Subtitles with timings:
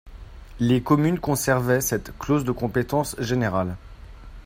[0.59, 3.77] Les communes conservaient cette clause de compétence générale.